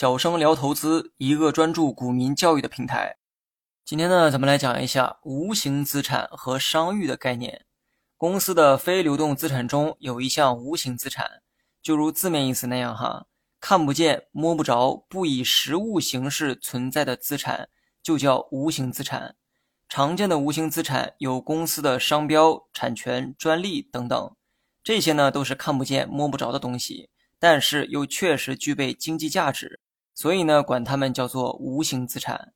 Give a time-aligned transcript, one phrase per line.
[0.00, 3.16] 小生聊投资，一个专注股民教育的平台。
[3.84, 7.66] 今天呢，咱们来讲一下无形资产和商誉的概念。
[8.16, 11.42] 公司的非流动资产中有一项无形资产，
[11.82, 13.26] 就如字面意思那样哈，
[13.58, 17.68] 看不见、摸不着、不以实物形式存在的资产，
[18.00, 19.34] 就叫无形资产。
[19.88, 24.36] 常见的无形资产有公司的商标、产权、专利等等，
[24.84, 27.10] 这些呢都是看不见、摸不着的东西。
[27.40, 29.80] 但是又确实具备经济价值，
[30.18, 32.52] 所以呢，管它们叫做无形资产。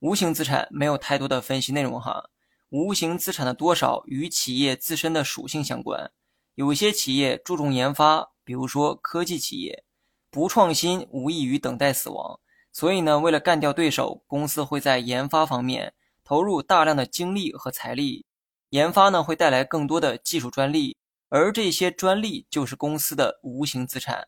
[0.00, 2.30] 无形资产没有太多的分析内容哈。
[2.70, 6.10] 无形资产的多少与企业自身的属性相关。
[6.56, 9.84] 有些企业注重研发，比如说科技企业，
[10.32, 12.40] 不创新无异于等待死亡。
[12.72, 15.94] 所以呢，为了干掉对手，公司会在研发方面
[16.24, 18.26] 投入大量的精力和财力。
[18.70, 20.96] 研发呢，会带来更多的技术专利。
[21.28, 24.26] 而这些专利就是公司的无形资产。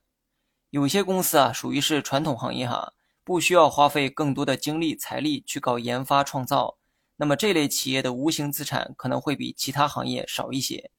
[0.71, 2.93] 有些公司啊，属于是传统行业哈，
[3.25, 6.77] 不需要花费更多的精力财力去搞研发创造。
[7.17, 10.91] 那么这类企业的无形资产可能会比其他行业少一些。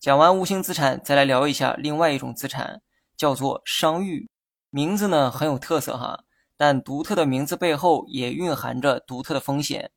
[0.00, 2.80] 讲完无形资产，再来聊一下另外一种资产，
[3.16, 4.30] 叫做商誉。
[4.70, 6.24] 名字呢很有特色哈，
[6.56, 9.90] 但独特的名字背后也蕴含着独特的风险。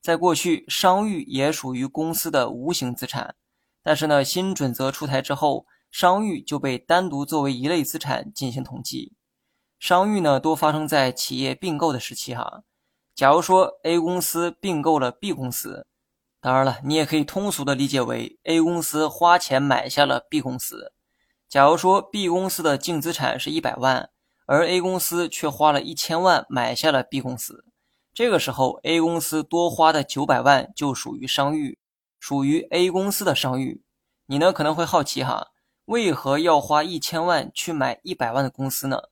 [0.00, 3.36] 在过去，商誉也属于公司的无形资产。
[3.82, 9.14] 但是呢，新准则出台之后，商誉就被单独作为一类资产进行统计。
[9.78, 12.62] 商誉呢，多发生在企业并购的时期哈。
[13.14, 15.86] 假如说 A 公司并购了 B 公司，
[16.40, 20.92] 当然了，你也可以通俗的理解为 A 公司花钱买下了 B 公司。
[21.48, 24.10] 假如说 B 公司的净资产是一百万，
[24.46, 27.64] 而 A 公司却花了一千万买下了 B 公司，
[28.12, 31.78] 这个时候 A 公司多花的九百万就属于商誉。
[32.18, 33.82] 属于 A 公司的商誉，
[34.26, 35.48] 你呢可能会好奇哈，
[35.86, 39.02] 为何要花一千万去买一百万的公司呢？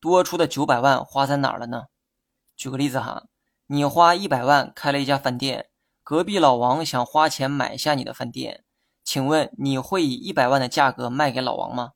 [0.00, 1.84] 多出的九百万花在哪儿了呢？
[2.56, 3.26] 举个例子哈，
[3.68, 5.68] 你花一百万开了一家饭店，
[6.02, 8.64] 隔壁老王想花钱买下你的饭店，
[9.04, 11.92] 请问你会以一百万的价格卖给老王吗？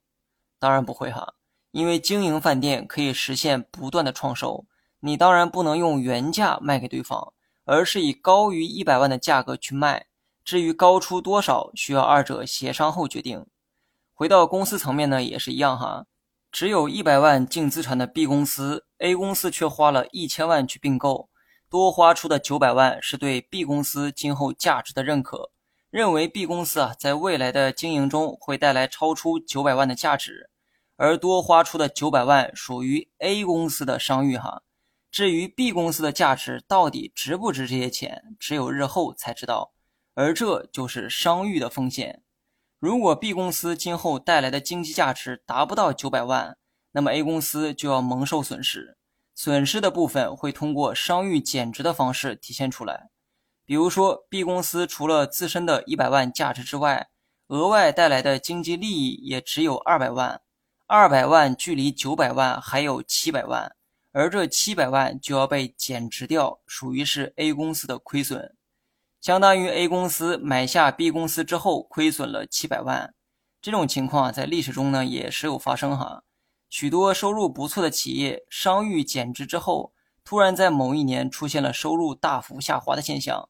[0.61, 1.35] 当然不会哈，
[1.73, 4.67] 因为经营饭店可以实现不断的创收，
[5.01, 7.33] 你当然不能用原价卖给对方，
[7.65, 10.07] 而是以高于一百万的价格去卖。
[10.45, 13.45] 至于高出多少，需要二者协商后决定。
[14.19, 16.05] 回到公司层面呢，也是一样哈。
[16.51, 21.31] 只有一百万净资产的 B 公司，A 公司却花了一千万去并购，
[21.71, 25.53] 多花出的九百万是对 B 公司今后价值的认可，
[25.89, 30.51] 认为 B 公司啊在未来的经营中会带来超出九百万的价值，
[30.97, 34.65] 而多花出的九百万属于 A 公司的商誉哈。
[35.13, 39.73] 至于 B 公司的价值到底值不值这些钱，只有日后才知道。
[40.15, 42.25] 而这就是商誉的风险。
[42.81, 46.57] 如果 B 公司今后带来的经济价值达不到九百万，
[46.93, 48.97] 那么 A 公司就要蒙受损失。
[49.35, 53.11] 损失的部分会通过商誉减值的方式体现出来。
[53.65, 57.09] 比如说，B 公司除了自身的一百万价值之外，
[57.49, 60.41] 额外带来的经济利益也只有二百万。
[60.87, 63.75] 二百万距离九百万还有七百万，
[64.13, 68.57] 而这七百万就要被减值掉，属于是 A 公司的亏损。
[69.21, 73.15] 相当于 A 公司买下 B 公司之后亏损了七百万，
[73.61, 76.23] 这种情况在历史中呢也时有发生哈。
[76.71, 79.93] 许多收入不错的企业，商誉减值之后，
[80.23, 83.49] 突然在某一年出现了收入大幅下滑的现象。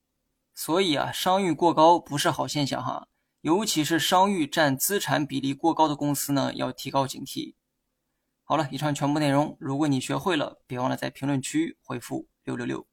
[0.55, 3.07] 所以啊，商誉过高不是好现象哈，
[3.43, 7.55] 尤其是商誉占资产比例过高的公司呢，要提高警惕。
[8.43, 12.87] 好了，以上全部内容，如果你学会了，别忘了在评论区回复六六六。